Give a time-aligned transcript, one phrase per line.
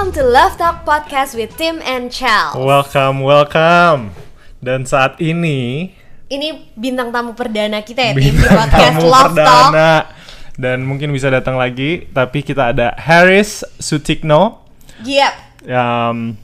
[0.00, 2.56] Welcome to Love Talk Podcast with Tim and Chel.
[2.56, 4.16] Welcome, welcome.
[4.56, 5.92] Dan saat ini
[6.24, 9.68] Ini bintang tamu perdana kita ya Tim di podcast tamu Love Talk.
[9.68, 10.08] perdana
[10.56, 12.08] dan mungkin bisa datang lagi.
[12.16, 14.64] Tapi kita ada Harris Sutikno.
[15.04, 16.40] Yep, Um,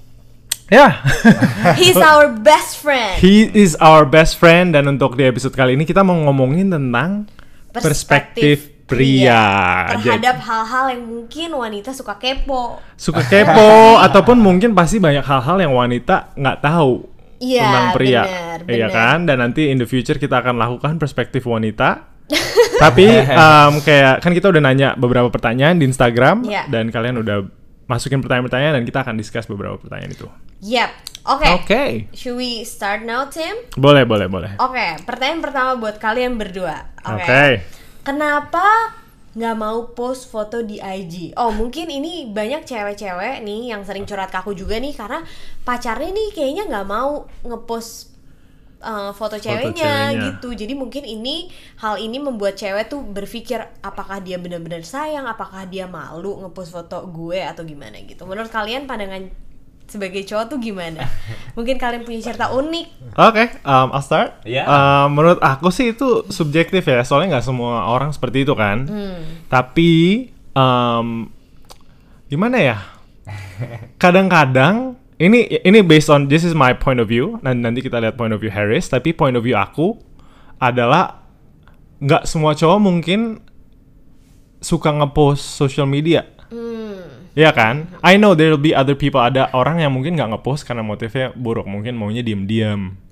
[0.69, 1.01] ya,
[1.80, 3.16] he's our best friend.
[3.25, 4.77] he is our best friend.
[4.77, 7.25] Dan untuk di episode kali ini kita mau ngomongin tentang
[7.73, 9.45] perspektif, pria.
[9.93, 12.79] terhadap hal-hal yang mungkin wanita suka kepo.
[12.95, 13.71] suka kepo
[14.07, 17.05] ataupun mungkin pasti banyak hal-hal yang wanita nggak tahu
[17.37, 18.91] Iya, tentang pria, benar, iya benar.
[18.91, 19.19] kan?
[19.23, 22.09] Dan nanti in the future kita akan lakukan perspektif wanita.
[22.83, 26.65] Tapi em, kayak kan kita udah nanya beberapa pertanyaan di Instagram Iya.
[26.67, 27.45] dan kalian udah
[27.84, 30.27] masukin pertanyaan-pertanyaan dan kita akan discuss beberapa pertanyaan itu.
[30.59, 30.91] Yep,
[31.29, 31.47] oke.
[31.55, 33.53] Oke, Should we start now, Tim?
[33.77, 34.51] boleh, boleh, boleh.
[34.57, 36.89] Oke, pertanyaan pertama buat kalian berdua.
[37.05, 37.21] Oke.
[37.21, 37.45] Oke,
[38.06, 38.94] Kenapa
[39.34, 41.34] nggak mau post foto di IG?
[41.34, 45.27] Oh, mungkin ini banyak cewek-cewek nih yang sering curhat ke aku juga nih karena
[45.67, 48.14] pacarnya nih kayaknya nggak mau ngepost
[48.78, 50.22] uh, foto ceweknya ceweknya.
[50.31, 50.55] gitu.
[50.55, 51.50] Jadi mungkin ini
[51.83, 57.11] hal ini membuat cewek tuh berpikir apakah dia benar-benar sayang, apakah dia malu ngepost foto
[57.11, 58.22] gue atau gimana gitu.
[58.22, 59.34] Menurut kalian pandangan
[59.87, 61.06] sebagai cowok tuh gimana?
[61.56, 63.17] Mungkin kalian punya cerita unik.
[63.17, 64.43] oke, um, I'll start.
[64.43, 64.67] Iya.
[64.67, 68.84] Um, menurut aku sih itu subjektif ya, soalnya nggak semua orang seperti itu kan.
[68.87, 69.47] Hmm.
[69.48, 69.91] Tapi
[70.53, 71.31] um,
[72.28, 72.78] gimana ya?
[74.03, 77.41] Kadang-kadang ini ini based on this is my point of view.
[77.41, 78.93] Nanti nanti kita lihat point of view Harris.
[78.93, 79.97] Tapi point of view aku
[80.61, 81.25] adalah
[81.97, 83.41] nggak semua cowok mungkin
[84.61, 86.28] suka ngepost social media.
[87.37, 87.45] Hmm.
[87.45, 88.01] Iya kan?
[88.01, 89.20] I know there will be other people.
[89.20, 91.69] Ada orang yang mungkin nggak ngepost karena motifnya buruk.
[91.69, 93.06] Mungkin maunya diem-diem.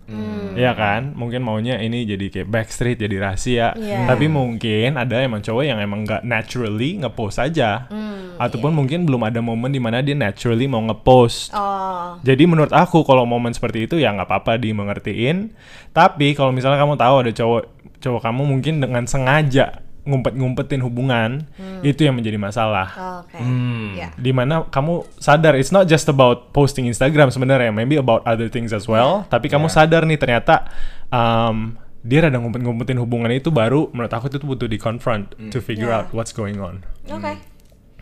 [0.55, 1.12] Iya kan?
[1.19, 3.75] Mungkin maunya ini jadi kayak backstreet, jadi rahasia.
[3.75, 4.06] Iya.
[4.06, 7.91] Tapi mungkin ada emang cowok yang emang nggak naturally ngepost aja.
[8.39, 11.54] Ataupun mungkin belum ada momen di mana dia naturally mau ngepost.
[11.54, 15.53] Oh, Jadi menurut aku kalau momen seperti itu ya nggak apa-apa dimengertiin.
[15.91, 17.62] Tapi kalau misalnya kamu tahu ada cowok
[17.98, 21.48] cowok kamu mungkin dengan sengaja ngumpet-ngumpetin hubungan,
[21.81, 22.92] itu yang menjadi masalah
[23.25, 23.41] oke.
[23.41, 23.97] Hmm.
[23.97, 24.12] Ya.
[24.15, 28.70] di mana kamu sadar it's not just about posting Instagram sebenarnya maybe about other things
[28.70, 30.69] as well tapi kamu sadar nih ternyata
[31.09, 35.88] um, dia rada ngumpet-ngumpetin hubungan itu baru menurut aku itu butuh di confront to figure
[35.88, 36.04] Yeah.
[36.04, 37.41] out what's going on Oke.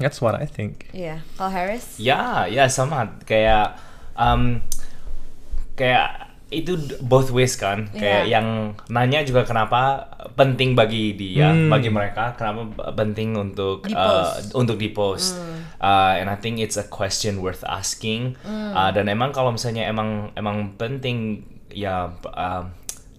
[0.02, 2.02] that's what I think Iya, kalau Harris?
[2.02, 3.78] Ya, ya sama kayak
[4.18, 4.58] um,
[5.78, 7.88] kayak itu both ways kan.
[7.90, 8.32] Kayak Iya.
[8.36, 8.46] yang
[8.86, 11.66] nanya juga kenapa penting bagi dia, Hmm.
[11.66, 14.52] bagi mereka kenapa penting untuk Di-post.
[14.52, 15.40] uh, untuk di post.
[15.80, 18.36] Uh, and I think it's a question worth asking.
[18.44, 22.62] Uh, dan emang kalau misalnya emang emang penting ya uh,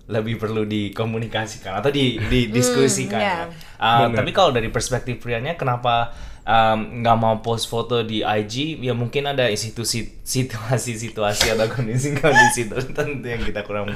[0.04, 3.18] lebih perlu dikomunikasikan atau di didiskusikan.
[3.18, 3.36] iya.
[3.36, 3.48] ya.
[3.78, 4.22] Uh, Bener.
[4.22, 9.26] tapi kalau dari perspektif prianya kenapa um, nggak mau post foto di IG ya mungkin
[9.26, 13.92] ada institusi situasi-situasi atau kondisi-kondisi tertentu yang kita kurang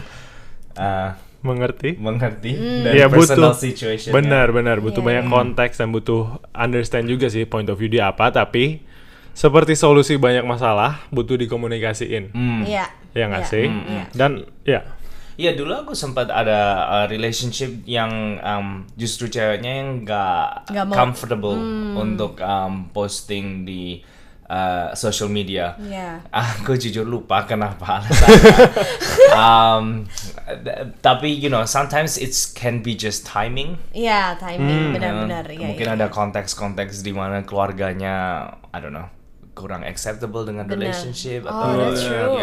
[0.73, 1.09] uh,
[1.39, 2.81] mengerti mengerti Hmm.
[2.83, 5.07] dan Iya personal butuh situation benar benar butuh Iya.
[5.21, 8.81] banyak konteks dan butuh understand juga sih point of view dia apa tapi
[9.31, 12.65] seperti solusi banyak masalah butuh dikomunikasiin Hmm.
[12.65, 12.89] Iya.
[13.13, 13.51] ya nggak Iya.
[13.53, 14.03] sih Iya.
[14.13, 14.31] dan
[14.63, 14.79] ya
[15.37, 21.53] Iya dulu aku sempat ada uh, relationship yang um, justru ceweknya yang nggak comfortable
[21.93, 24.01] untuk um, posting di
[24.49, 25.77] uh, social media.
[25.77, 26.25] Iya.
[26.57, 28.53] Aku jujur lupa kenapa alasannya.
[29.45, 29.85] um,
[31.05, 33.77] tapi you know sometimes it's can be just timing.
[33.93, 34.93] Iya, timing Hmm.
[34.97, 35.45] benar-benar.
[35.53, 35.95] Iya, mungkin iya.
[36.01, 39.05] ada konteks-konteks di mana keluarganya I don't know
[39.57, 40.93] kurang acceptable dengan Benar.
[40.93, 42.37] relationship Oh, atau that's true.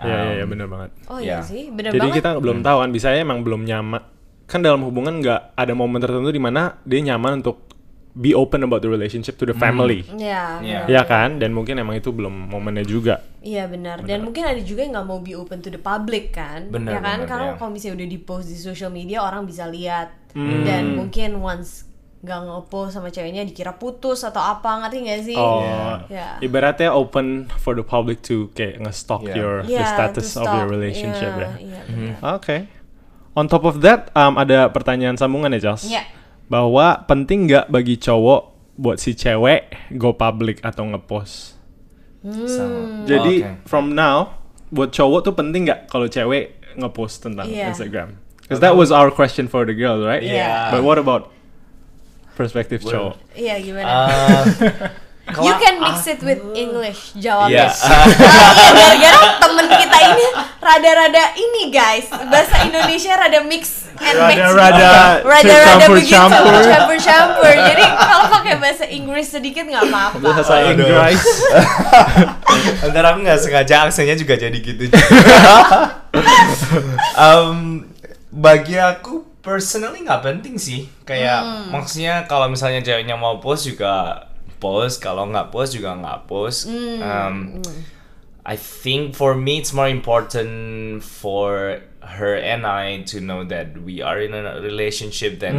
[0.00, 1.38] Ya ya ya, ya um, benar banget Oh iya Iya.
[1.42, 2.16] sih, benar Jadi banget.
[2.18, 4.02] kita belum tahu kan, bisa emang belum nyaman.
[4.44, 7.68] Kan dalam hubungan nggak ada momen tertentu di mana dia nyaman untuk
[8.12, 10.02] be open about the relationship to the family.
[10.08, 10.58] Iya.
[10.58, 10.80] Iya.
[10.82, 10.88] benar.
[10.88, 11.38] Ya kan?
[11.38, 13.22] Dan mungkin emang itu belum momennya juga.
[13.38, 14.02] Iya benar.
[14.02, 16.66] Dan mungkin ada juga yang nggak mau be open to the public kan.
[16.66, 17.18] ya Benar, kan?
[17.20, 17.54] benar, Karena ya.
[17.54, 20.60] kalau misalnya udah di post di social media orang bisa lihat Hmm.
[20.60, 21.87] dan mungkin once
[22.18, 25.36] nggak ngepost sama ceweknya dikira putus atau apa ngerti nggak sih?
[25.38, 25.62] Oh,
[26.10, 26.42] Iya.
[26.42, 29.36] ibaratnya open for the public to kayak nge-stalk Yeah.
[29.36, 31.50] your the Iya, status of your relationship Iya, ya.
[31.86, 32.14] Iya.
[32.34, 32.56] Oke.
[33.32, 35.86] On top of that, um, ada pertanyaan sambungan ya, Charles?
[35.86, 36.02] Iya.
[36.50, 38.42] Bahwa penting nggak bagi cowok
[38.74, 41.54] buat si cewek go public atau ngepost?
[42.18, 43.06] sama.
[43.06, 43.62] Jadi Oh, oke.
[43.64, 47.70] from now buat cowok tuh penting nggak kalau cewek ngepost tentang Iya.
[47.70, 48.18] Instagram?
[48.42, 50.18] Because that was our question for the girl, right?
[50.20, 50.74] Iya.
[50.74, 51.30] But what about
[52.38, 53.18] perspektif cowok?
[53.34, 53.90] Iya gimana?
[53.90, 54.42] Uh,
[55.28, 57.68] You can mix it with English jawabnya.
[57.68, 57.84] Iya.
[57.84, 58.04] Ah,
[58.56, 60.26] iya, gara-gara temen kita ini
[60.56, 64.40] rada-rada ini guys, bahasa Indonesia rada mix and match.
[64.40, 67.44] Rada-rada rada-rada begitu, campur-campur.
[67.44, 70.16] Jadi kalau pakai bahasa Inggris sedikit nggak apa-apa.
[70.16, 70.64] Bahasa.
[70.72, 71.20] Inggris.
[72.88, 74.88] Ntar aku nggak sengaja aksennya juga jadi gitu.
[77.20, 77.84] um,
[78.48, 80.84] bagi aku personally nggak penting sih.
[81.08, 81.72] Kayak Hmm.
[81.72, 84.28] maksudnya kalau misalnya ceweknya mau post juga
[84.60, 86.68] post, kalau nggak post juga nggak post.
[86.68, 87.00] Hmm.
[87.00, 87.34] Um,
[88.44, 90.52] I think for me it's more important
[91.00, 95.56] for her and I to know that we are in a relationship than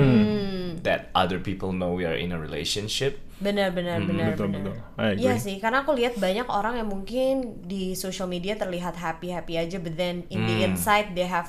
[0.82, 3.22] that other people know we are in a relationship.
[3.40, 4.74] Benar benar benar betul, benar.
[4.74, 4.76] betul.
[5.00, 5.22] I agree.
[5.24, 9.56] Iya sih, karena aku lihat banyak orang yang mungkin di social media terlihat happy happy
[9.56, 10.74] aja, but then in the Hmm.
[10.74, 11.48] inside they have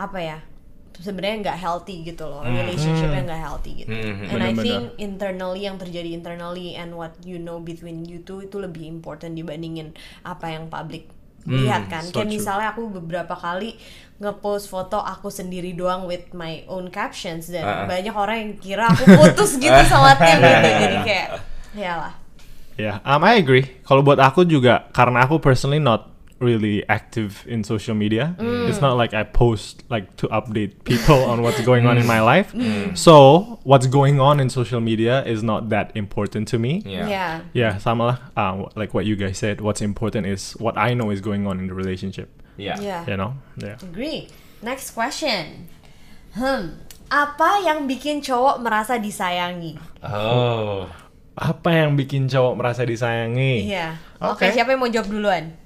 [0.00, 0.38] apa ya?
[1.00, 2.52] Sebenarnya nggak healthy gitu loh, Hmm.
[2.54, 3.90] relationshipnya nggak healthy gitu.
[3.90, 4.60] Hmm, And I benar-benar.
[4.60, 9.32] think internally yang terjadi internally and what you know between you two itu lebih important
[9.32, 11.08] dibandingin apa yang public
[11.42, 12.04] lihat kan.
[12.04, 12.36] so Kayak true.
[12.36, 13.72] misalnya aku beberapa kali
[14.18, 17.88] ngepost foto aku sendiri doang with my own captions dan Uh-uh.
[17.88, 20.68] banyak orang yang kira aku putus gitu sama tim gitu.
[20.76, 21.28] Jadi kayak
[21.72, 22.12] ya lah.
[22.76, 23.64] Yeah, um, I agree.
[23.82, 26.09] Kalau buat aku juga, karena aku personally not
[26.40, 28.34] really active in social media.
[28.40, 32.20] It's not like I post like to update people on what's going on in my
[32.24, 32.56] life.
[32.96, 36.82] So what's going on in social media is not that important to me.
[36.84, 37.08] Yeah.
[37.08, 37.32] Yeah.
[37.52, 38.18] Yeah, sama lah.
[38.34, 41.60] Uh, like what you guys said, what's important is what I know is going on
[41.60, 42.32] in the relationship.
[42.56, 42.80] Yeah.
[42.80, 43.04] Yeah.
[43.04, 43.36] You know?
[43.60, 43.76] Yeah.
[43.84, 44.32] Agree.
[44.64, 45.68] Next question.
[46.36, 49.76] Hmm, apa yang bikin cowok merasa disayangi?
[50.04, 50.88] Oh.
[51.36, 53.66] Apa yang bikin cowok merasa disayangi?
[53.66, 53.96] Iya.
[54.20, 54.54] Oke, Oke.
[54.54, 55.56] siapa yang mau jawab duluan?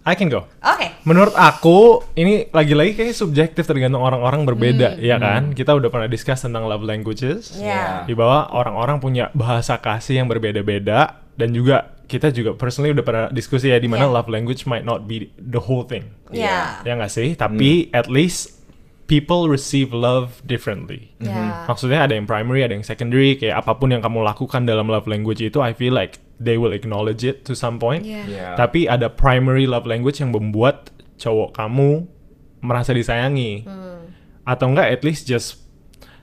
[0.00, 0.48] I can go.
[0.64, 0.96] Oke.
[1.04, 5.52] Menurut aku ini lagi-lagi kayak subjektif tergantung orang-orang berbeda, ya kan?
[5.52, 7.60] Kita udah pernah discuss tentang love languages.
[7.60, 8.08] Ya.
[8.08, 13.26] Di bawah orang-orang punya bahasa kasih yang berbeda-beda dan juga kita juga personally udah pernah
[13.30, 14.16] diskusi ya di mana Yeah.
[14.16, 16.10] love language might not be the whole thing.
[16.32, 16.80] Ya.
[16.82, 17.36] Ya nggak sih?
[17.36, 18.60] Tapi at least
[19.06, 21.12] people receive love differently.
[21.20, 21.66] Ya.
[21.68, 25.06] Maksudnya ada yang primary, ada yang secondary, kayak apa pun yang kamu lakukan dalam love
[25.10, 28.08] language itu I feel like they will acknowledge it to some point.
[28.08, 28.24] Ya.
[28.24, 28.52] Yeah.
[28.56, 30.88] Tapi ada primary love language yang membuat
[31.20, 32.08] cowok kamu
[32.64, 33.68] merasa disayangi.
[34.42, 35.60] Atau enggak at least just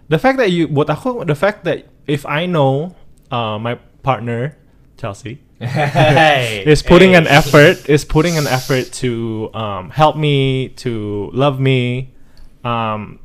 [0.09, 2.97] the fact that you buat aku the fact that if I know
[3.29, 4.57] uh, my partner
[4.97, 6.61] Chelsea Hey.
[6.65, 7.21] is putting Hey.
[7.21, 12.13] an effort is putting an effort to um, help me to love me
[12.61, 13.17] um,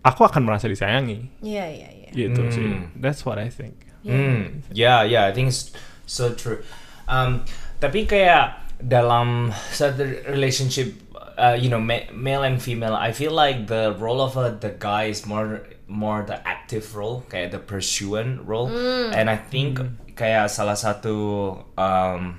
[0.00, 2.10] aku akan merasa disayangi Iya, iya, iya.
[2.14, 2.94] gitu sih Hmm.
[2.98, 5.76] that's what I think Hmm, yeah, yeah, I think it's
[6.10, 6.58] so true.
[7.06, 7.46] Um,
[7.78, 10.98] tapi kayak dalam satu relationship,
[11.38, 14.74] uh, you know, ma- male and female, I feel like the role of uh, the
[14.74, 18.70] guy is more more the active role, kayak the pursuant role,
[19.14, 19.78] and I think
[20.18, 21.14] kayak salah satu
[21.78, 22.38] um,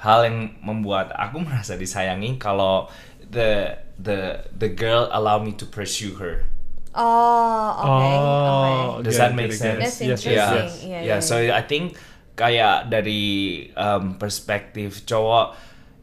[0.00, 2.88] hal yang membuat aku merasa disayangi kalau
[3.30, 6.48] the the the girl allow me to pursue her.
[6.90, 8.98] Oh, oke.
[8.98, 9.06] oke.
[9.06, 9.54] Does get that make.
[9.54, 10.34] That's Yes, yes, interesting.
[10.34, 10.70] yes.
[10.82, 11.94] Iya, yeah, iya, so I think
[12.40, 13.20] kayak dari
[13.76, 15.52] um, perspektif cowok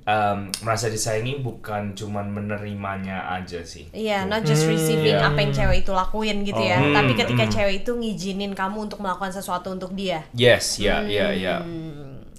[0.05, 3.89] um, merasa disayangi bukan cuman menerimanya aja sih.
[3.89, 5.27] Iya, not just receiving Iya.
[5.27, 6.93] apa yang cewek itu lakuin gitu ya, Oh.
[6.93, 7.53] tapi Hmm, ketika hmm.
[7.57, 10.23] cewek itu ngizinin kamu untuk melakukan sesuatu untuk dia.
[10.31, 11.59] Yes, yeah, yeah, yeah.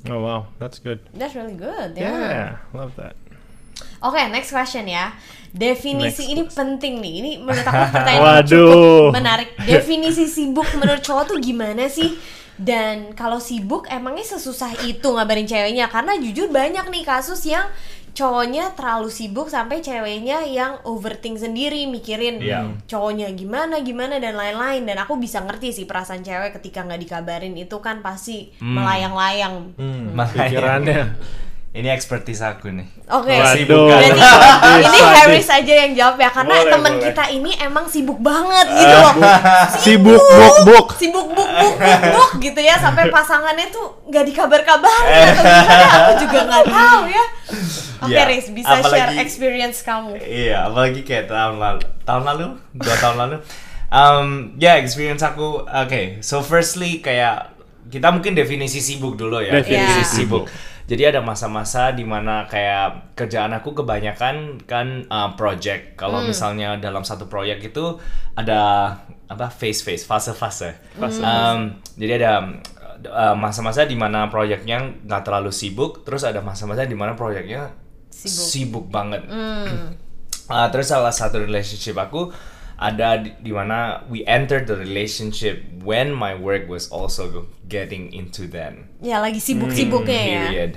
[0.06, 1.98] oh wow that's good That's really good.
[1.98, 2.50] yeah, Yeah.
[2.70, 3.18] love that
[3.98, 5.10] Oke, next question ya.
[5.50, 7.14] Definisi Next ini penting nih.
[7.18, 8.46] Ini menurut aku pertanyaan Waduh.
[8.46, 9.48] cukup menarik.
[9.58, 12.14] Definisi sibuk menurut cowok tuh gimana sih?
[12.58, 15.86] Dan kalau sibuk emangnya sesusah itu ngabarin ceweknya?
[15.86, 17.70] Karena jujur banyak nih kasus yang
[18.10, 22.66] cowoknya terlalu sibuk sampai ceweknya yang overthink sendiri mikirin Iya.
[22.90, 24.82] cowoknya gimana gimana dan lain-lain.
[24.82, 29.78] Dan aku bisa ngerti sih perasaan cewek ketika nggak dikabarin itu kan pasti melayang-layang.
[29.78, 31.14] Hmm, pikirannya
[31.68, 32.88] Ini expertise aku nih.
[33.06, 33.86] Oke, Waduh.
[33.86, 35.00] berarti Sadis, ini.
[35.14, 37.04] Harris aja yang jawab ya karena Boleh, teman boleh.
[37.04, 39.14] kita ini emang sibuk banget gitu loh.
[39.76, 45.04] sibuk buk buk Sibuk buk buk buk buk gitu ya sampai pasangannya tuh nggak dikabar-kabarin
[45.28, 47.24] atau gimana aku juga nggak tahu ya.
[47.98, 50.16] Oke, Ya, Riz, bisa apalagi- share experience kamu.
[50.18, 53.36] Iya, apalagi kayak tahun lalu, tahun lalu, dua tahun lalu.
[53.88, 56.02] Um, ya experience aku, oke.
[56.22, 57.52] So firstly kayak
[57.86, 59.52] kita mungkin definisi sibuk dulu ya.
[59.54, 60.08] Definisi Iya.
[60.08, 60.48] sibuk.
[60.88, 66.00] Jadi ada masa-masa di mana kayak kerjaan aku kebanyakan kan uh, project.
[66.00, 68.00] Kalau misalnya dalam satu proyek itu
[68.32, 68.96] ada
[69.28, 70.80] apa phase phase fase fase.
[70.96, 72.32] Um, jadi ada
[73.04, 77.76] uh, masa-masa di mana proyeknya nggak terlalu sibuk, terus ada masa-masa di mana proyeknya
[78.08, 78.48] Sibuk.
[78.48, 79.22] sibuk banget.
[79.28, 79.92] Hmm.
[80.48, 82.32] Uh, terus salah satu relationship aku
[82.78, 88.46] ada di, di mana we entered the relationship when my work was also getting into
[88.46, 88.86] then.
[89.02, 90.42] Ya lagi sibuk-sibuknya ya.
[90.48, 90.72] period.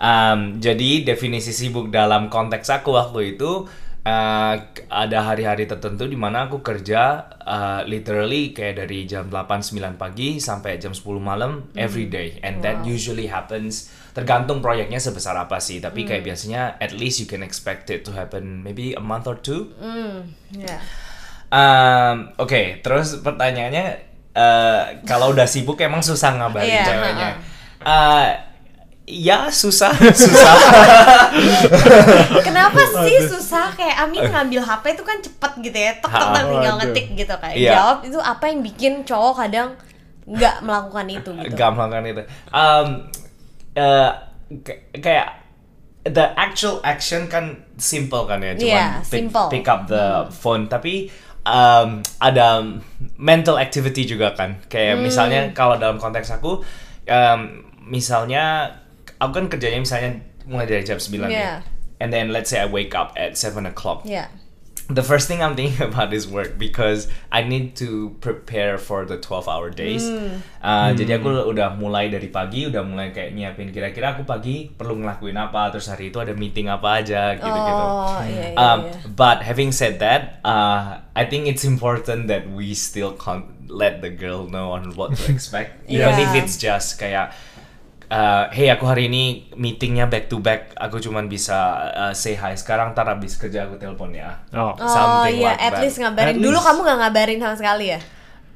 [0.00, 3.68] Um, jadi definisi sibuk dalam konteks aku waktu itu
[4.04, 4.54] uh,
[4.88, 10.80] ada hari-hari tertentu di mana aku kerja uh, literally kayak dari jam 8-9 pagi sampai
[10.80, 12.40] jam 10 malam every day.
[12.40, 13.92] And that usually happens.
[14.10, 18.10] Tergantung proyeknya sebesar apa sih tapi kayak biasanya at least you can expect it to
[18.12, 19.72] happen maybe a month or two.
[19.78, 20.80] Hmm, ya.
[21.50, 23.86] Um, Oke, terus pertanyaannya
[24.30, 27.30] eh, kalau udah sibuk emang susah ngabarin Iya, ceweknya.
[27.80, 28.22] ha-ha.
[28.22, 28.28] Eh,
[29.10, 29.90] ya susah,
[30.22, 30.54] susah.
[32.40, 36.44] Kenapa sih susah kayak Amin ngambil HP itu kan cepet gitu ya, tek tek tek
[36.46, 37.72] tinggal ngetik gitu kayak Iya.
[37.74, 39.68] jawab itu apa yang bikin cowok kadang
[40.24, 41.52] nggak melakukan itu gitu.
[41.52, 42.22] Gak melakukan itu.
[42.52, 42.86] Um,
[43.74, 44.10] eh,
[44.62, 45.28] k- kayak
[46.02, 49.48] the actual action kan simple kan ya, cuman Iya, pick, simple.
[49.50, 50.64] pick up the phone.
[50.64, 51.10] Tapi
[51.44, 52.64] um, ada
[53.16, 54.60] mental activity juga kan.
[54.68, 55.04] Kayak Hmm.
[55.04, 56.60] misalnya kalau dalam konteks aku,
[57.08, 57.40] um,
[57.84, 58.76] misalnya
[59.18, 61.40] aku kan kerjanya misalnya mulai dari jam 9 Iya.
[61.40, 61.54] ya.
[62.00, 64.08] And then let's say I wake up at 7 o'clock.
[64.08, 64.32] Ya.
[64.90, 69.16] The first thing I'm thinking about is work because I need to prepare for the
[69.16, 70.02] 12 hour days.
[70.02, 70.42] Hmm.
[70.58, 74.98] Uh, Jadi aku udah mulai dari pagi, udah mulai kayak nyiapin kira-kira aku pagi perlu
[74.98, 77.84] ngelakuin apa, terus hari itu ada meeting apa aja gitu-gitu.
[77.86, 78.92] Oh, iya, iya, Um, iya.
[79.14, 84.10] But having said that, uh, I think it's important that we still con- let the
[84.10, 86.24] girl know on what to expect, even Yeah.
[86.26, 87.30] if it's just kayak
[88.10, 89.22] uh, hey aku hari ini
[89.54, 91.56] meetingnya back to back aku cuman bisa
[91.90, 94.74] uh, say hi sekarang ntar abis kerja aku telepon ya Oh.
[94.74, 95.82] Oh Something iya, like at that.
[95.82, 96.34] least ngabarin.
[96.34, 96.66] At Dulu least.
[96.66, 98.00] kamu nggak ngabarin sama sekali ya?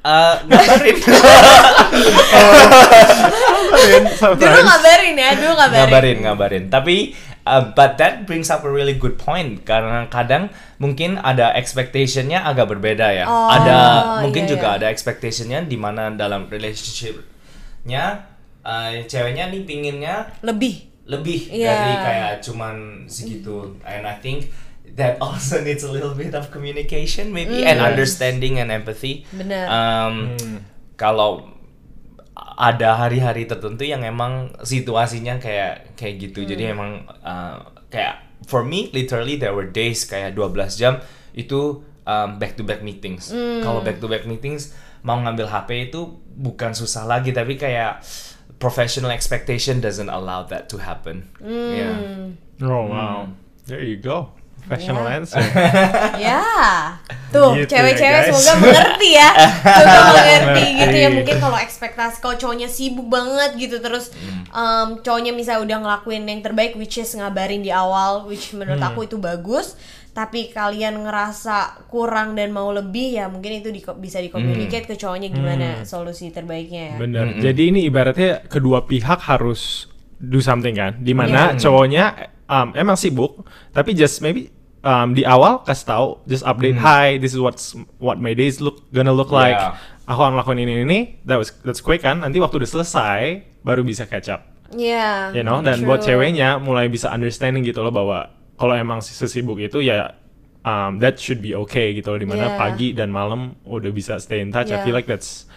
[0.04, 0.96] Uh, ngabarin
[4.36, 5.80] Dulu ngabarin ya, dulu ngabarin.
[5.80, 6.96] ngabarin ngabarin tapi
[7.44, 12.68] uh, but that brings up a really good point karena kadang mungkin ada expectationnya agak
[12.68, 13.78] berbeda ya Oh, ada
[14.20, 14.84] mungkin iya, juga iya.
[14.84, 18.28] ada expectationnya di mana dalam relationshipnya
[18.64, 20.90] uh, ceweknya nih pinginnya Lebih.
[21.04, 21.68] lebih Iya.
[21.68, 24.48] dari kayak cuman segitu and I think
[24.90, 27.86] that also needs a little bit of communication maybe and Mm.
[27.86, 29.66] understanding and empathy Bener.
[29.66, 30.32] Um,
[30.94, 31.52] kalau
[32.34, 36.74] ada hari-hari tertentu yang emang situasinya kayak kayak gitu jadi Hmm.
[36.74, 36.90] emang
[37.20, 40.98] uh, kayak for me literally there were days kayak 12 jam
[41.32, 43.58] itu um, back to back meetings Hmm.
[43.60, 46.00] kalau back to back meetings mau ngambil HP itu
[46.32, 48.02] bukan susah lagi tapi kayak
[48.58, 51.74] professional expectation doesn't allow that to happen Hmm.
[51.80, 52.28] yeah
[52.62, 53.28] Oh wow.
[53.66, 54.30] There you go.
[54.64, 55.16] Professional Yeah.
[55.16, 55.44] answer.
[56.24, 56.40] Ya,
[57.28, 58.26] tuh Gitu ya, cewek-cewek guys.
[58.30, 59.30] semoga mengerti ya,
[59.76, 61.08] semoga mengerti gitu ya.
[61.10, 64.08] Mungkin kalau ekspektasi kalau cowoknya sibuk banget gitu, terus
[64.48, 69.04] um, cowoknya misalnya udah ngelakuin yang terbaik, which is ngabarin di awal, which menurut aku
[69.04, 69.76] itu bagus.
[70.10, 75.26] Tapi kalian ngerasa kurang dan mau lebih ya mungkin itu di, bisa dikomunicate ke cowoknya
[75.28, 76.96] gimana solusi terbaiknya ya.
[76.96, 77.24] Bener.
[77.36, 80.94] Jadi ini ibaratnya kedua pihak harus do something kan.
[80.96, 81.58] Di mana Iya.
[81.58, 82.04] cowoknya
[82.46, 84.50] um, emang sibuk, tapi just maybe
[84.82, 88.84] um, di awal kasih tahu, just update, hi, this is what's what my days look
[88.92, 89.56] gonna look like.
[89.56, 89.76] Yeah.
[90.04, 92.20] Aku akan ngelakuin ini ini, that was that's quick kan.
[92.20, 93.20] Nanti waktu udah selesai,
[93.64, 94.44] baru bisa catch up.
[94.74, 95.32] Iya.
[95.32, 96.12] You know, dan buat true.
[96.12, 98.28] ceweknya mulai bisa understanding gitu loh bahwa
[98.60, 100.12] kalau emang si- sesibuk itu ya
[100.60, 102.60] um, that should be okay gitu loh di mana Yeah.
[102.60, 104.68] pagi dan malam udah bisa stay in touch.
[104.68, 104.84] I Yeah.
[104.84, 105.48] feel like that's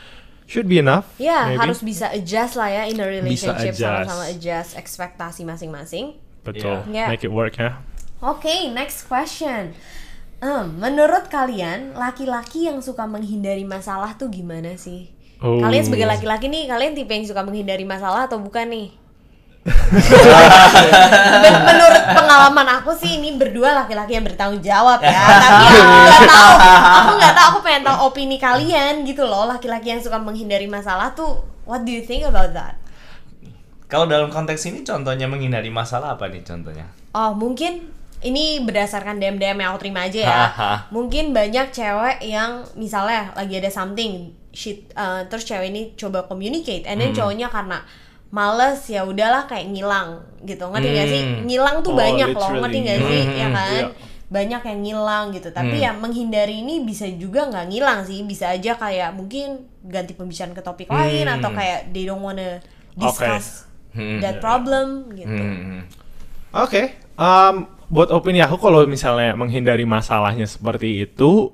[0.47, 1.11] should be enough.
[1.19, 1.67] Ya maybe.
[1.67, 3.83] harus bisa adjust lah ya in a relationship adjust.
[4.07, 6.15] sama-sama adjust ekspektasi masing-masing.
[6.47, 6.87] Betul.
[6.87, 7.11] Yeah.
[7.11, 7.83] Make it work ya.
[8.23, 9.75] Oke, next question.
[10.37, 15.09] Em, menurut kalian laki-laki yang suka menghindari masalah tuh gimana sih?
[15.43, 15.61] Oh.
[15.61, 18.87] Kalian sebagai laki-laki nih, kalian tipe yang suka menghindari masalah atau bukan nih?
[21.43, 25.11] Men- menurut pengalaman aku sih ini berdua laki-laki yang bertanggung jawab ya
[25.43, 29.91] tapi aku nggak tahu aku nggak tahu aku pengen tahu opini kalian gitu loh laki-laki
[29.91, 32.79] yang suka menghindari masalah tuh what do you think about that
[33.87, 37.89] kalau dalam konteks ini contohnya menghindari masalah apa nih contohnya Oh mungkin
[38.19, 40.37] ini berdasarkan DM DM yang aku terima aja ya.
[40.95, 46.85] Mungkin banyak cewek yang misalnya lagi ada something shit, uh, terus cewek ini coba communicate,
[46.85, 47.17] and then Hmm.
[47.17, 47.85] cowoknya karena
[48.29, 51.21] males ya udahlah kayak ngilang gitu, ngerti gak sih?
[51.23, 51.41] Hmm.
[51.45, 52.61] Ngilang tuh Oh, banyak loh, literally.
[52.61, 53.21] ngerti gak sih?
[53.21, 53.71] Hmm, ya kan?
[53.71, 53.85] iya.
[54.27, 55.85] Banyak yang ngilang gitu, tapi Hmm.
[55.85, 60.61] ya menghindari ini bisa juga nggak ngilang sih, bisa aja kayak mungkin ganti pembicaraan ke
[60.61, 61.37] topik lain Hmm.
[61.37, 62.59] atau kayak they don't wanna
[62.93, 64.21] discuss Hmm.
[64.21, 65.33] that problem gitu.
[65.33, 65.89] Hmm.
[66.53, 71.49] Oke, um, buat opini aku kalau misalnya menghindari masalahnya seperti itu,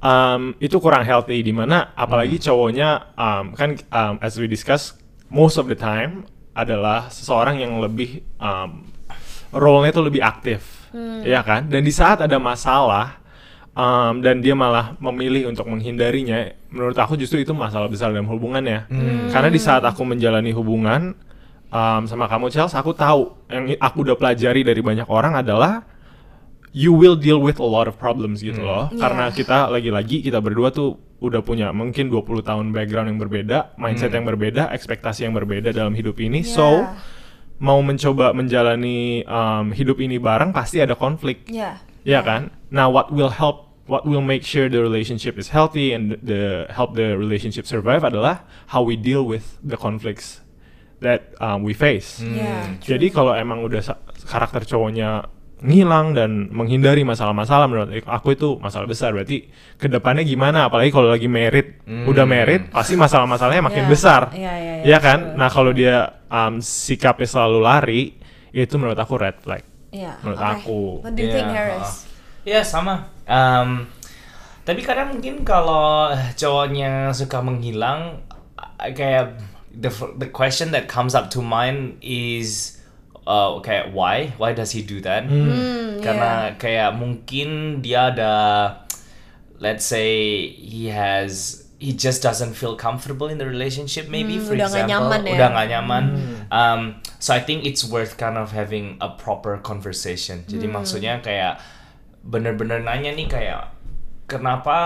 [0.00, 1.44] um, itu kurang healthy.
[1.44, 4.96] Di mana apalagi cowoknya um, kan um, as we discuss
[5.28, 6.24] most of the time
[6.56, 8.88] adalah seseorang yang lebih um,
[9.52, 10.88] role-nya itu lebih aktif,
[11.24, 11.68] ya kan?
[11.68, 13.20] Dan di saat ada masalah,
[13.72, 18.88] um, dan dia malah memilih untuk menghindarinya, menurut aku justru itu masalah besar dalam hubungannya.
[19.32, 21.16] Karena di saat aku menjalani hubungan
[21.72, 25.88] um, sama kamu Chels, aku tahu yang aku udah pelajari dari banyak orang adalah
[26.72, 28.92] you will deal with a lot of problems gitu loh.
[28.92, 29.36] Karena Yeah.
[29.36, 34.26] kita lagi-lagi kita berdua tuh udah punya mungkin 20 tahun background yang berbeda, mindset yang
[34.28, 36.44] berbeda, ekspektasi yang berbeda dalam hidup ini.
[36.44, 36.52] Yeah.
[36.52, 36.66] So
[37.62, 41.46] mau mencoba menjalani um, hidup ini bareng pasti ada konflik.
[41.46, 41.78] Ya.
[42.02, 42.50] Ya kan?
[42.74, 46.98] Nah, what will help what will make sure the relationship is healthy and the help
[46.98, 48.42] the relationship survive adalah
[48.74, 50.41] how we deal with the conflicts
[51.02, 52.22] that um, we face.
[52.22, 52.70] Ya.
[52.78, 53.82] Jadi kalau emang udah
[54.24, 55.26] karakter cowoknya
[55.62, 59.46] ngilang dan menghindari masalah-masalah menurut aku itu masalah besar berarti
[59.78, 63.90] ke depannya gimana apalagi kalau lagi merit udah merit pasti masalah-masalahnya makin Ya.
[63.90, 68.02] besar Ya, ya, ya, Iya kan nah kalau dia um, sikapnya selalu lari
[68.50, 69.62] itu menurut aku red flag
[69.94, 70.16] Ya.
[70.24, 70.50] Menurut oke.
[70.56, 70.80] aku.
[71.04, 72.08] What do you think, Harris?
[72.48, 73.12] Ya sama.
[73.28, 73.84] Um,
[74.64, 78.24] tapi kadang mungkin kalau cowoknya suka menghilang,
[78.80, 79.36] kayak
[79.74, 82.78] the the question that comes up to mind is,
[83.26, 84.32] uh, kayak why?
[84.36, 85.24] Why does he do that?
[85.24, 88.34] Hmm, Karena kayak mungkin dia ada,
[89.58, 90.10] let's say
[90.50, 94.86] he has he just doesn't feel comfortable in the relationship maybe Hmm, for udah example
[95.10, 95.34] nyaman ya.
[95.34, 96.04] udah nggak nyaman
[96.46, 96.80] um,
[97.18, 100.78] so I think it's worth kind of having a proper conversation jadi Hmm.
[100.78, 101.58] maksudnya kayak
[102.22, 103.74] bener-bener nanya nih kayak
[104.32, 104.76] kenapa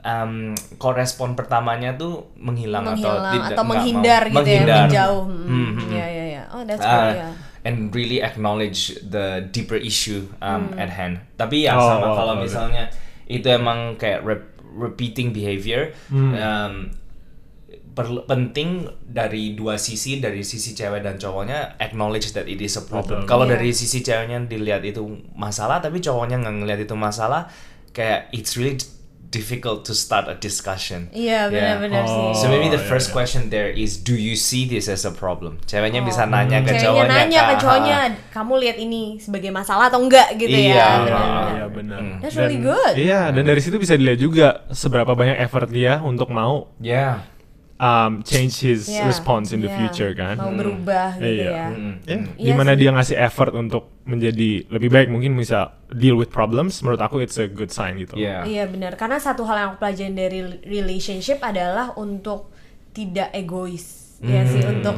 [0.00, 4.70] um, korespon pertamanya tuh menghilang, atau Menghilang tidak atau menghindar mau, gitu menghindar.
[4.70, 5.24] ya, menjauh.
[5.26, 6.42] Hmm, Hmm, hmm, Ya, ya, ya.
[6.48, 7.28] Oh, that's Uh, good, ya.
[7.62, 11.18] and really acknowledge the deeper issue um, at hand.
[11.34, 12.86] Tapi ya Oh, sama oh, kalau oh, misalnya
[13.26, 16.94] itu emang kayak rep- repeating behavior, um,
[17.90, 22.84] perlu penting dari dua sisi dari sisi cewek dan cowoknya acknowledge that it is a
[22.84, 23.24] problem.
[23.24, 23.28] Betul.
[23.28, 23.56] Kalau Iya.
[23.56, 25.00] dari sisi ceweknya dilihat itu
[25.32, 27.48] masalah, tapi cowoknya nggak ngelihat itu masalah,
[27.96, 28.76] kayak it's really
[29.26, 31.10] difficult to start a discussion.
[31.10, 31.76] Iya, Yeah.
[31.76, 32.24] benar-benar sih.
[32.30, 32.32] Oh.
[32.32, 33.14] So maybe the iya, first iya.
[33.16, 35.58] question there is do you see this as a problem?
[35.66, 36.08] Ceweknya Oh.
[36.08, 37.16] bisa nanya ke Ceweknya cowoknya.
[37.26, 37.98] nanya ke cowoknya,
[38.30, 40.88] kamu lihat ini sebagai masalah atau enggak gitu Iya, ya.
[41.02, 41.02] benar.
[41.02, 41.48] benar-benar.
[41.50, 41.98] Iya benar.
[42.00, 42.16] Hmm.
[42.22, 42.94] That's really good.
[42.96, 47.26] Iya, dan dari situ bisa dilihat juga seberapa banyak effort dia untuk mau Yeah.
[47.76, 49.78] Um, change his Iya, response in the iya.
[49.78, 50.36] future kan.
[50.36, 51.50] Mau berubah gitu Iya.
[51.50, 51.66] ya.
[52.06, 52.78] Iya gimana sih.
[52.80, 57.36] dia ngasih effort untuk menjadi lebih baik mungkin bisa deal with problems menurut aku it's
[57.36, 58.16] a good sign gitu.
[58.16, 58.46] Yeah.
[58.46, 62.54] Iya benar, karena satu hal yang aku pelajarin dari relationship adalah untuk
[62.92, 64.80] tidak egois, ya sih Hmm.
[64.80, 64.96] untuk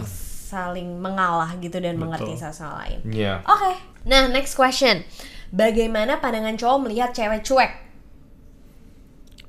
[0.48, 2.40] saling mengalah gitu dan mengerti Betul.
[2.40, 2.98] satu sama lain.
[3.04, 3.42] Yeah.
[3.42, 5.02] Oke, nah next question,
[5.50, 7.72] bagaimana pandangan cowok melihat cewek cuek?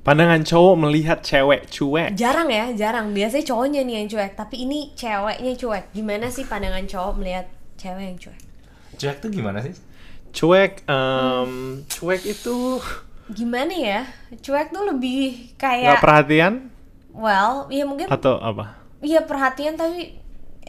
[0.00, 2.16] Pandangan cowok melihat cewek cuek.
[2.16, 3.12] Jarang ya, jarang.
[3.12, 5.84] Biasanya cowoknya nih yang cuek, tapi ini ceweknya cuek.
[5.92, 8.40] Gimana sih pandangan cowok melihat cewek yang cuek?
[8.96, 9.76] Cuek tuh gimana sih?
[10.30, 12.80] Cuek um, cuek itu
[13.30, 14.00] Gimana ya?
[14.42, 16.70] Cuek tuh lebih kayak, perhatian
[17.14, 18.78] well, ya mungkin, atau apa?
[19.00, 20.19] iya perhatian tapi,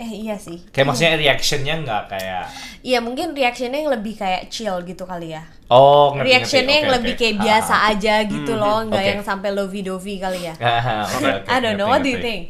[0.01, 0.57] eh iya sih.
[0.73, 2.43] Kayak maksudnya reactionnya nggak kayak
[2.81, 5.45] Iya mungkin reactionnya yang lebih kayak chill gitu kali ya.
[5.69, 6.79] oh ngerti, Reactionnya ngerti.
[6.81, 7.19] yang Oke, lebih oke.
[7.21, 7.89] kayak Ah, biasa ah.
[7.93, 9.09] aja gitu loh, nggak oke.
[9.13, 10.55] yang sampai lovey dovey kali ya.
[10.65, 11.85] Ah, oke, oke, I don't know.
[11.85, 12.25] ngerti, What do you ngerti.
[12.25, 12.41] think?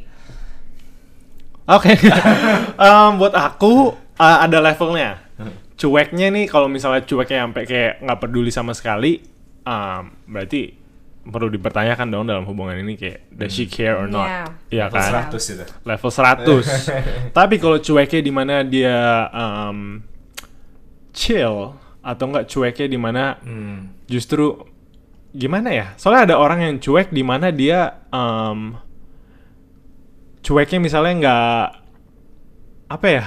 [1.67, 1.91] Oke,
[2.87, 5.21] Em, buat aku uh, ada levelnya.
[5.77, 9.17] Cueknya nih kalau misalnya cueknya sampai kayak nggak peduli sama sekali,
[9.63, 10.77] um, berarti
[11.21, 14.57] perlu dipertanyakan dong dalam hubungan ini kayak does she care or not?
[14.73, 15.29] Iya Level kan?
[15.29, 15.65] 100 itu.
[15.85, 16.89] Level 100.
[17.37, 18.97] Tapi kalau cueknya di mana dia
[19.29, 20.01] um,
[21.13, 23.93] chill atau enggak cueknya di mana Hmm.
[24.09, 24.65] justru
[25.31, 25.87] gimana ya?
[25.95, 28.73] Soalnya ada orang yang cuek di mana dia um,
[30.41, 31.61] cueknya misalnya nggak
[32.89, 33.25] apa ya?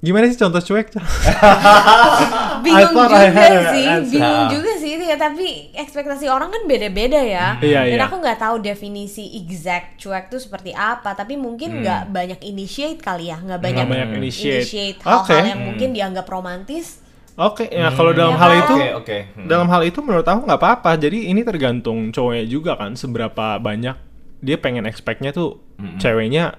[0.00, 0.92] Gimana sih contoh cuek?
[2.64, 4.72] Bingung thought I juga had sih, bingung juga
[5.06, 5.16] ya.
[5.16, 7.56] Tapi ekspektasi orang kan beda-beda ya.
[7.58, 8.04] Iya, Dan iya.
[8.04, 11.12] aku nggak tahu definisi exact cuek tuh seperti apa.
[11.12, 13.92] Tapi mungkin nggak banyak initiate kali ya, nggak banyak, Hmm.
[13.94, 14.98] banyak initiate.
[15.00, 15.36] hal-hal Oke.
[15.38, 17.00] yang mungkin dianggap romantis.
[17.36, 18.58] Oke, ya kalau dalam Iya hal kan?
[18.58, 19.18] itu Oke, oke.
[19.36, 19.46] Hmm.
[19.46, 20.96] dalam hal itu menurut aku nggak apa-apa.
[20.96, 23.92] Jadi ini tergantung cowoknya juga kan seberapa banyak
[24.40, 25.60] dia pengen expect-nya tuh
[25.96, 26.56] ceweknya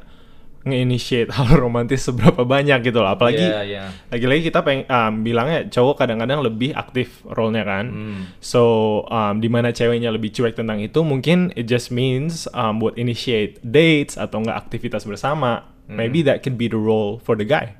[0.67, 3.11] nge-initiate hal romantis seberapa banyak gitu loh.
[3.11, 3.83] Apalagi Iya, iya.
[4.07, 7.85] lagi-lagi kita pengen um, bilangnya cowok kadang-kadang lebih aktif role-nya kan.
[7.87, 8.21] Hmm.
[8.39, 8.61] So
[9.07, 13.57] um, di mana ceweknya lebih cuek tentang itu mungkin it just means um, buat initiate
[13.61, 15.67] dates atau enggak aktivitas bersama.
[15.87, 17.79] Maybe that could be the role for the guy.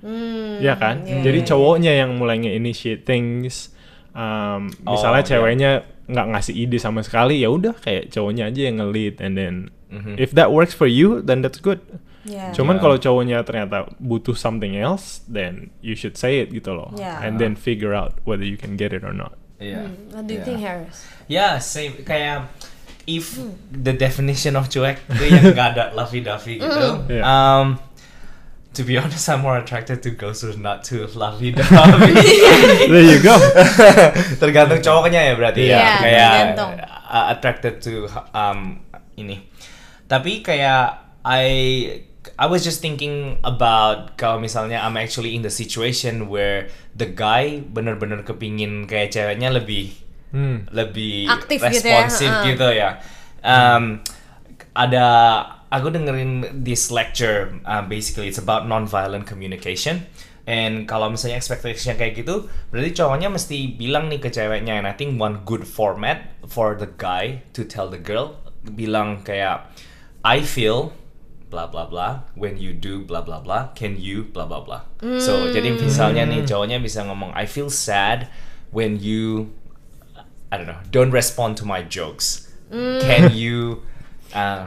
[0.00, 1.04] Hmm, Ya kan?
[1.04, 1.48] iya, Jadi iya.
[1.48, 3.72] cowoknya yang mulai nge-initiate things.
[4.12, 5.28] Um, misalnya Oh, iya.
[5.28, 5.70] ceweknya
[6.04, 9.54] nggak ngasih ide sama sekali, ya udah kayak cowoknya aja yang nge-lead and then
[9.88, 10.16] Mhm.
[10.16, 11.80] if that works for you, then that's good.
[12.24, 12.56] Iya.
[12.56, 12.82] Cuman Yeah.
[12.82, 16.88] kalau cowoknya ternyata butuh something else, then you should say it gitu loh.
[16.96, 17.20] Yeah.
[17.20, 19.36] And then figure out whether you can get it or not.
[19.60, 19.88] Iya.
[20.10, 20.46] What do you Iya.
[20.48, 20.96] think Harris?
[21.28, 22.48] Ya, same kayak
[23.04, 23.36] if
[23.68, 26.88] the definition of cuek itu yang nggak ada lovey-dovey gitu.
[27.12, 27.22] Iya.
[27.22, 27.76] Um,
[28.72, 32.16] to be honest, I'm more attracted to girls who's not too lovey-dovey.
[32.90, 33.36] There you go.
[34.42, 36.70] tergantung cowoknya ya berarti ya Iya, kayak tergantung.
[37.06, 37.92] uh, attracted to
[38.32, 38.80] um
[39.14, 39.44] ini
[40.04, 41.46] tapi kayak I
[42.40, 47.60] I was just thinking about kalau misalnya I'm actually in the situation where the guy
[47.60, 50.66] bener-bener kepingin kayak ceweknya lebih Hmm.
[50.74, 52.98] lebih Aktif gitu ya, responsif gitu ya.
[53.46, 54.02] Um,
[54.74, 55.06] ada
[55.70, 60.10] aku dengerin this lecture uh, basically it's about non-violent communication.
[60.44, 64.76] And kalau misalnya expectation kayak gitu, berarti cowoknya mesti bilang nih ke ceweknya.
[64.82, 69.70] And I think one good format for the guy to tell the girl bilang kayak
[70.26, 70.92] I feel
[71.54, 74.90] bla bla bla when you do bla bla bla can you bla bla bla.
[75.22, 78.26] So jadi misalnya nih cowoknya bisa ngomong I feel sad
[78.74, 79.54] when you
[80.50, 82.50] I don't know, don't respond to my jokes.
[83.06, 83.86] Can you
[84.34, 84.66] uh,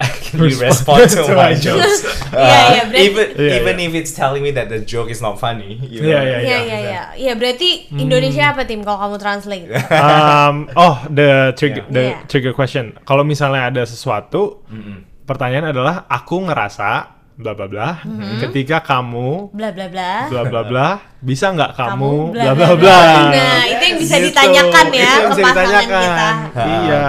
[0.24, 2.04] can you respond to, my jokes?
[2.32, 2.40] Uh,
[2.72, 5.76] iya, berarti- even Iya, even if it's telling me that the joke is not funny.
[5.84, 6.08] You know?
[6.12, 7.02] Iya, iya, Iya iya iya.
[7.16, 9.68] Iya berarti Indonesia apa tim kalau kamu translate?
[10.00, 11.92] um, oh, the trigger, Yeah.
[11.92, 12.20] the Yeah.
[12.28, 12.96] trigger question.
[13.04, 14.64] Kalau misalnya ada sesuatu,
[15.30, 16.90] pertanyaan adalah aku ngerasa
[17.38, 17.88] bla bla bla.
[18.38, 20.26] Ketika kamu Bla bla bla.
[20.26, 20.88] bla bla bla,
[21.20, 23.00] bisa nggak kamu bla bla bla bla?
[23.30, 24.26] Nah, itu yang bisa Gitu.
[24.28, 26.34] ditanyakan ya Itu yang ke bisa pasangan ditanyakan.
[26.44, 26.64] kita.
[26.66, 27.08] Iya.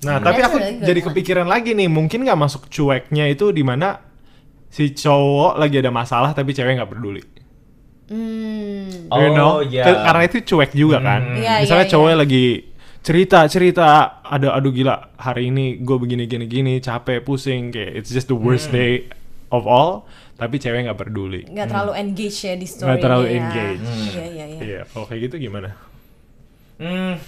[0.00, 4.00] Nah, tapi That's aku jadi kepikiran lagi nih, mungkin nggak masuk cueknya itu di mana
[4.70, 7.20] si cowok lagi ada masalah tapi cewek nggak peduli.
[8.08, 9.06] Hmm.
[9.06, 9.60] Oh, you know?
[9.62, 9.84] iya.
[9.84, 11.36] Ke- Karena itu cuek juga kan.
[11.36, 12.22] Iya, Misalnya iya, cowoknya iya.
[12.24, 12.44] lagi
[13.00, 18.12] cerita cerita, ada aduh gila hari ini gue begini gini gini capek pusing kayak it's
[18.12, 19.08] just the worst day
[19.50, 20.06] of all,
[20.38, 21.42] tapi cewek nggak peduli.
[21.50, 23.82] Nggak terlalu engage ya di story Nggak terlalu engage.
[23.84, 24.60] Iya iya iya.
[24.62, 25.74] Iya, kalau kayak gitu gimana?
[26.80, 27.20] Hmm,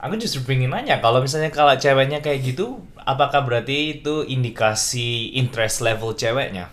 [0.00, 5.82] aku justru pengen nanya kalau misalnya kalau ceweknya kayak gitu, apakah berarti itu indikasi interest
[5.82, 6.70] level ceweknya?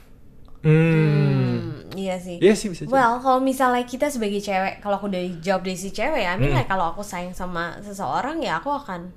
[0.64, 1.73] Hmm.
[1.94, 2.42] Hmm, iya sih.
[2.42, 2.92] Iya sih bisa jadi.
[2.92, 6.38] Well, kalau misalnya kita sebagai cewek, kalau aku dari jawab dari si cewek ya, I
[6.42, 6.58] mean Hmm.
[6.58, 9.14] like kalau aku sayang sama seseorang ya aku akan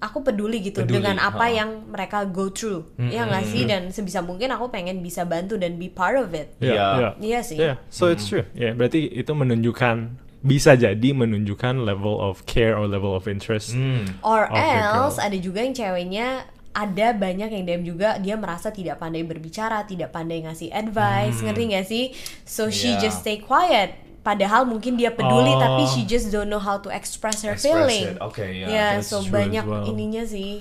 [0.00, 1.52] aku peduli gitu Peduli, dengan apa ha.
[1.52, 2.88] yang mereka go through.
[2.96, 3.62] Hmm, ya nggak hmm, sih?
[3.68, 6.56] Dan sebisa mungkin aku pengen bisa bantu dan be part of it.
[6.56, 6.86] Iya, Iya.
[6.96, 7.10] iya.
[7.20, 7.58] Iya sih.
[7.60, 8.48] Yeah, so it's true.
[8.56, 13.76] Ya, berarti itu menunjukkan bisa jadi menunjukkan level of care or level of interest.
[13.76, 14.08] Hmm.
[14.24, 18.96] Or Of else ada juga yang ceweknya ada banyak yang DM juga dia merasa tidak
[18.96, 22.04] pandai berbicara, tidak pandai ngasih advice, ngerti gak sih?
[22.42, 23.02] So she Yeah.
[23.02, 23.98] just stay quiet.
[24.20, 25.58] Padahal mungkin dia peduli Oh.
[25.58, 28.14] tapi she just don't know how to express her Express feeling.
[28.14, 28.20] it.
[28.20, 28.66] Oke, ya.
[28.68, 29.88] Yeah, that's so true banyak as well.
[29.88, 30.60] ininya sih.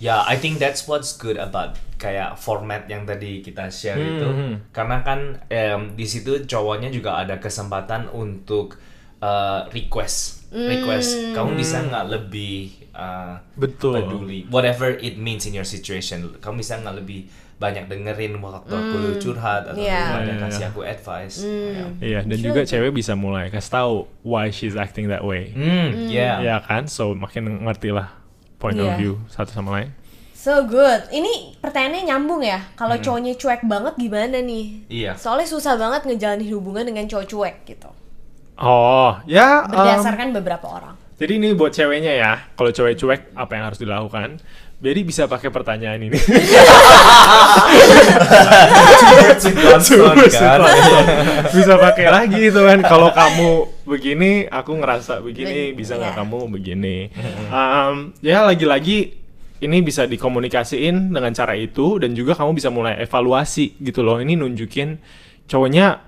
[0.00, 4.28] Ya, I think that's what's good about kayak format yang tadi kita share Hmm, itu.
[4.28, 4.52] hmm.
[4.72, 8.74] Karena kan em, di situ cowoknya juga ada kesempatan untuk
[9.20, 11.32] uh, request, request.
[11.32, 14.00] Kamu bisa nggak lebih uh, Betul.
[14.00, 16.32] peduli, whatever it means in your situation.
[16.38, 20.10] Kamu bisa nggak lebih banyak dengerin waktu aku curhat atau Yeah.
[20.10, 20.42] banyak Yeah.
[20.50, 21.36] kasih aku advice.
[21.42, 21.86] Ya.
[22.02, 22.46] Iya, dan Sure.
[22.50, 23.94] juga cewek bisa mulai kasih tahu
[24.26, 25.54] why she's acting that way.
[25.54, 26.42] Hmm, yeah.
[26.42, 26.90] Ya kan?
[26.90, 28.10] So makin ngerti lah
[28.58, 28.84] point Iya.
[28.84, 29.94] of view satu sama lain.
[30.34, 31.08] So good.
[31.08, 32.60] Ini pertanyaannya nyambung ya.
[32.76, 34.84] Kalau cowoknya cuek banget gimana nih?
[34.92, 35.12] Iya.
[35.16, 37.88] Soalnya susah banget ngejalanin hubungan dengan cowok cuek gitu.
[38.54, 39.64] Oh, ya.
[39.64, 40.94] um, Berdasarkan beberapa orang.
[41.14, 42.32] Jadi ini buat ceweknya ya.
[42.58, 44.42] Kalau cewek cuek, apa yang harus dilakukan?
[44.84, 46.18] Jadi bisa pakai pertanyaan ini.
[51.54, 52.82] Bisa pakai lagi itu kan.
[52.84, 53.48] Kalau kamu
[53.88, 55.72] begini, aku ngerasa begini.
[55.72, 56.20] Be- Bisa nggak iya.
[56.20, 56.96] kamu begini?
[57.48, 59.16] Um, ya lagi-lagi
[59.64, 64.20] ini bisa dikomunikasiin dengan cara itu dan juga kamu bisa mulai evaluasi gitu loh.
[64.20, 65.00] Ini nunjukin
[65.48, 66.02] cowoknya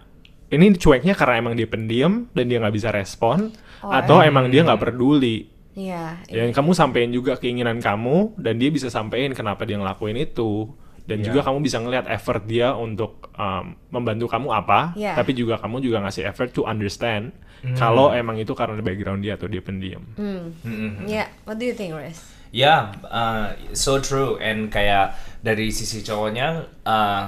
[0.52, 4.62] ini cueknya karena emang dia pendiam dan dia nggak bisa respon Oh, atau emang dia
[4.62, 5.50] nggak peduli.
[5.76, 6.24] Iya.
[6.24, 10.72] Dan kamu sampein juga keinginan kamu dan dia bisa sampein kenapa dia ngelakuin itu.
[11.06, 11.30] Dan Iya.
[11.30, 15.14] juga kamu bisa ngelihat effort dia untuk um, membantu kamu apa, Iya.
[15.14, 17.72] tapi juga kamu juga ngasih effort to understand Hmm.
[17.72, 20.04] kalau emang itu karena background dia atau dia pendiam.
[20.18, 20.52] Hmm.
[20.60, 21.08] Mm-mm.
[21.08, 22.20] Ya, what do you think, Riz?
[22.52, 24.36] Ya, uh, so true.
[24.38, 27.24] And kayak dari sisi cowoknya, uh,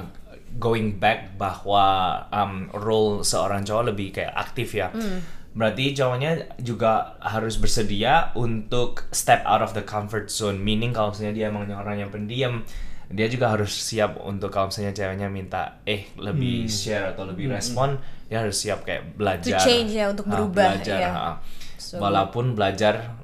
[0.59, 1.87] going back bahwa
[2.29, 4.91] um, role seorang cowok lebih kayak aktif ya.
[5.59, 10.62] Berarti cowoknya juga harus bersedia untuk step out of the comfort zone.
[10.62, 12.62] Meaning kalau misalnya dia emang orang yang pendiam,
[13.11, 17.99] dia juga harus siap untuk kalau misalnya ceweknya minta eh lebih share atau lebih respon,
[18.31, 19.59] dia harus siap kayak belajar.
[19.59, 21.11] change ya, untuk Ah, berubah, belajar, ya.
[21.11, 21.37] ah.
[21.75, 23.17] So- Walaupun belajar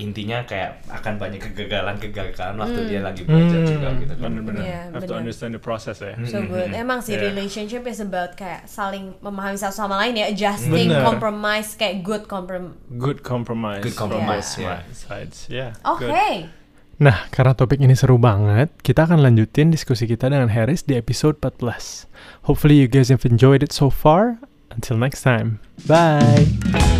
[0.00, 4.32] intinya kayak akan banyak kegagalan-kegagalan waktu dia lagi belajar juga gitu kan.
[4.32, 4.62] bener-bener.
[4.64, 6.16] Iya, Have to understand the process ya.
[6.24, 6.72] So good.
[6.72, 7.28] Emang sih Yeah.
[7.28, 11.04] relationship is about kayak saling memahami satu sama lain ya, adjusting, Bener.
[11.04, 12.80] compromise, kayak good comprom.
[12.96, 13.84] Good compromise.
[13.84, 14.80] Good compromise, yeah.
[14.88, 15.44] both sides.
[15.52, 15.76] Yeah.
[15.84, 16.08] Oke.
[16.08, 16.48] good.
[16.98, 21.38] Nah, karena topik ini seru banget, kita akan lanjutin diskusi kita dengan Harris di episode
[21.38, 22.10] 14.
[22.50, 24.40] Hopefully you guys have enjoyed it so far.
[24.74, 25.60] Until next time.
[25.86, 26.97] Bye.